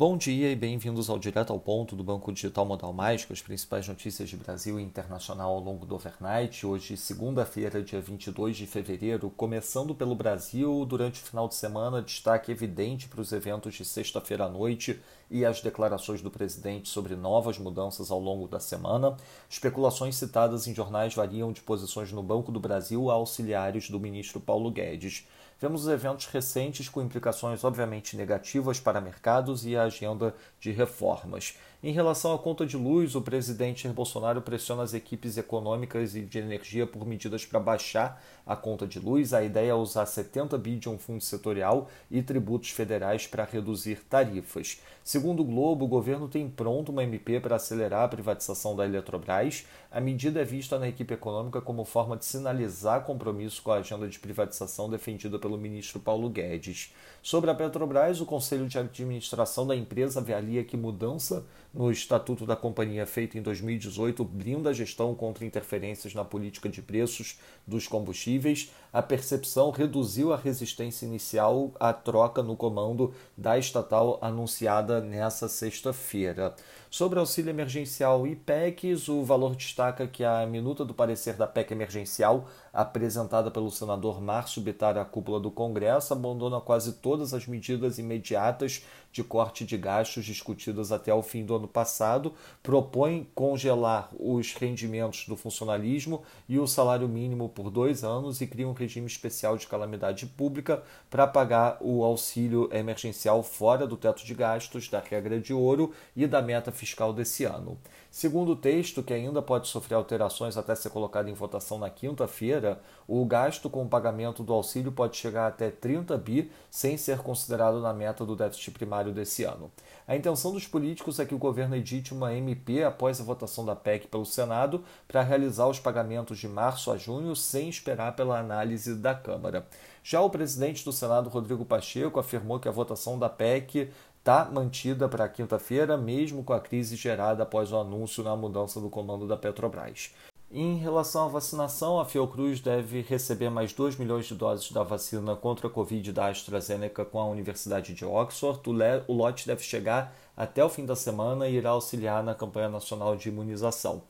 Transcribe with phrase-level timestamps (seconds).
[0.00, 3.42] Bom dia e bem-vindos ao Direto ao Ponto do Banco Digital Modal Mais, com as
[3.42, 6.66] principais notícias de Brasil e internacional ao longo do overnight.
[6.66, 12.50] Hoje, segunda-feira, dia 22 de fevereiro, começando pelo Brasil, durante o final de semana, destaque
[12.50, 14.98] evidente para os eventos de sexta-feira à noite
[15.30, 19.18] e as declarações do presidente sobre novas mudanças ao longo da semana.
[19.50, 24.40] Especulações citadas em jornais variam de posições no Banco do Brasil a auxiliares do ministro
[24.40, 25.26] Paulo Guedes.
[25.60, 31.54] Vemos eventos recentes com implicações obviamente negativas para mercados e a agenda de reformas.
[31.82, 36.38] Em relação à conta de luz, o presidente Bolsonaro pressiona as equipes econômicas e de
[36.38, 39.32] energia por medidas para baixar a conta de luz.
[39.32, 44.04] A ideia é usar 70 bi de um fundo setorial e tributos federais para reduzir
[44.10, 44.82] tarifas.
[45.02, 49.64] Segundo o Globo, o governo tem pronto uma MP para acelerar a privatização da Eletrobras.
[49.90, 54.06] A medida é vista na equipe econômica como forma de sinalizar compromisso com a agenda
[54.06, 56.94] de privatização defendida pelo ministro Paulo Guedes.
[57.22, 62.56] Sobre a Petrobras, o Conselho de Administração da empresa avalia que mudança no Estatuto da
[62.56, 68.72] Companhia feita em 2018 blinda a gestão contra interferências na política de preços dos combustíveis.
[68.92, 76.54] A percepção reduziu a resistência inicial à troca no comando da estatal anunciada nessa sexta-feira.
[76.90, 81.70] Sobre auxílio emergencial e PECs, o valor destaca que a minuta do parecer da PEC
[81.70, 87.98] emergencial, apresentada pelo senador Márcio Bittar à cúpula do Congresso, abandona quase todas as medidas
[87.98, 94.54] imediatas de corte de gastos discutidas até o fim do ano passado, propõe congelar os
[94.54, 99.56] rendimentos do funcionalismo e o salário mínimo por dois anos e cria um regime especial
[99.56, 105.40] de calamidade pública para pagar o auxílio emergencial fora do teto de gastos, da regra
[105.40, 107.78] de ouro e da meta fiscal desse ano.
[108.10, 112.80] Segundo o texto, que ainda pode sofrer alterações até ser colocado em votação na quinta-feira,
[113.06, 117.80] o gasto com o pagamento do auxílio pode chegar até 30 bi, sem ser considerado
[117.80, 119.70] na meta do déficit primário desse ano.
[120.08, 123.76] A intenção dos políticos é que o governo edite uma MP após a votação da
[123.76, 128.96] PEC pelo Senado para realizar os pagamentos de março a junho sem esperar pela análise
[128.96, 129.68] da Câmara.
[130.02, 135.08] Já o presidente do Senado, Rodrigo Pacheco, afirmou que a votação da PEC está mantida
[135.08, 139.36] para quinta-feira, mesmo com a crise gerada após o anúncio na mudança do comando da
[139.36, 140.14] Petrobras.
[140.52, 145.34] Em relação à vacinação, a Fiocruz deve receber mais 2 milhões de doses da vacina
[145.36, 148.60] contra a Covid da AstraZeneca com a Universidade de Oxford.
[149.06, 153.16] O lote deve chegar até o fim da semana e irá auxiliar na campanha nacional
[153.16, 154.02] de imunização.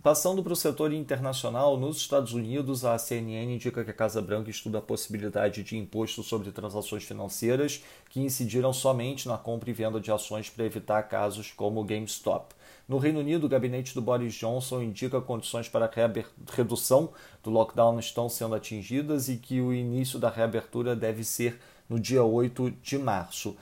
[0.00, 4.48] Passando para o setor internacional, nos Estados Unidos, a CNN indica que a Casa Branca
[4.48, 9.98] estuda a possibilidade de imposto sobre transações financeiras que incidiram somente na compra e venda
[10.00, 12.54] de ações para evitar casos como o GameStop.
[12.86, 17.10] No Reino Unido, o gabinete do Boris Johnson indica condições para a redução
[17.42, 22.22] do lockdown estão sendo atingidas e que o início da reabertura deve ser no dia
[22.22, 23.56] 8 de março.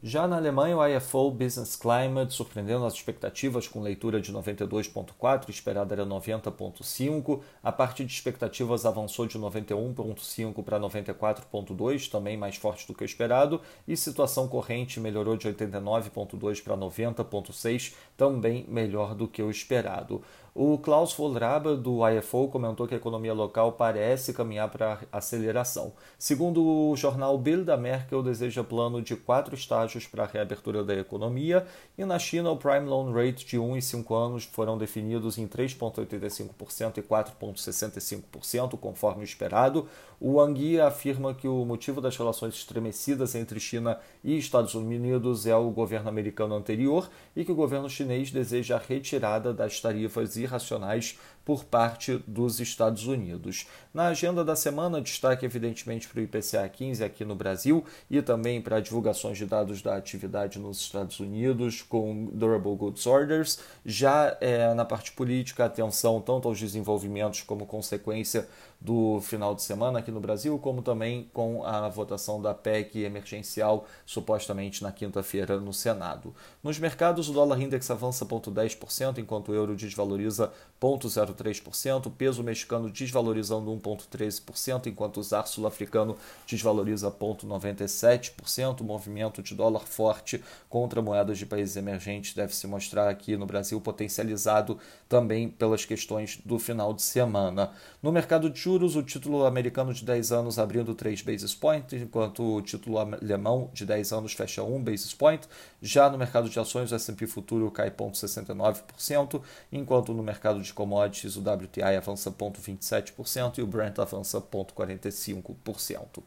[0.00, 5.92] Já na Alemanha, o IFO Business Climate surpreendendo as expectativas com leitura de 92.4, esperada
[5.92, 7.40] era 90.5.
[7.60, 13.04] A parte de expectativas avançou de 91.5 para 94.2, também mais forte do que o
[13.04, 20.22] esperado, e situação corrente melhorou de 89.2 para 90.6, também melhor do que o esperado.
[20.54, 25.92] O Klaus Vollraber, do IFO, comentou que a economia local parece caminhar para aceleração.
[26.18, 31.66] Segundo o jornal Bild, Merkel deseja plano de quatro estágios para a reabertura da economia,
[31.96, 35.46] e na China, o Prime Loan Rate de 1 e 5 anos foram definidos em
[35.46, 39.88] 3,85% e 4,65%, conforme esperado.
[40.20, 45.54] O Wang afirma que o motivo das relações estremecidas entre China e Estados Unidos é
[45.54, 51.16] o governo americano anterior e que o governo chinês deseja a retirada das tarifas irracionais
[51.44, 53.66] por parte dos Estados Unidos.
[53.94, 58.60] Na agenda da semana, destaque evidentemente para o IPCA 15 aqui no Brasil e também
[58.60, 63.58] para divulgações de dados da atividade nos Estados Unidos com Durable Goods Orders.
[63.84, 68.48] Já é, na parte política, atenção tanto aos desenvolvimentos como consequência
[68.80, 73.86] do final de semana aqui no Brasil, como também com a votação da PEC emergencial,
[74.06, 76.32] supostamente na quinta-feira no Senado.
[76.62, 82.88] Nos mercados, o dólar index avança 0,10%, enquanto o euro desvaloriza 0,03%, o peso mexicano
[82.88, 86.16] desvalorizando 1,13%, enquanto o zar sul-africano
[86.46, 88.80] desvaloriza 0,97%.
[88.80, 93.44] O movimento de dólar forte contra moedas de países emergentes deve se mostrar aqui no
[93.44, 94.78] Brasil potencializado
[95.08, 97.72] também pelas questões do final de semana.
[98.02, 102.56] No mercado de juros, o título americano de 10 anos abrindo 3 basis points, enquanto
[102.56, 105.46] o título alemão de 10 anos fecha 1 basis point.
[105.82, 109.42] Já no mercado de ações, o S&P futuro cai 0,69%,
[109.72, 116.22] enquanto no mercado de commodities o WTI avança 0,27% e o Brent avança 0,45%.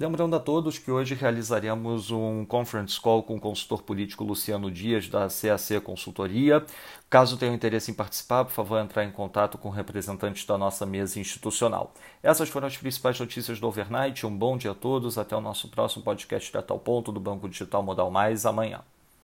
[0.00, 5.08] Lembrando a todos que hoje realizaremos um conference call com o consultor político Luciano Dias,
[5.08, 6.64] da CAC Consultoria.
[7.10, 11.18] Caso tenham interesse em participar, por favor, entrar em contato com representantes da nossa mesa
[11.18, 11.92] institucional.
[12.22, 14.24] Essas foram as principais notícias do overnight.
[14.24, 15.18] Um bom dia a todos.
[15.18, 18.84] Até o nosso próximo podcast da Tal Ponto do Banco Digital Modal Mais amanhã.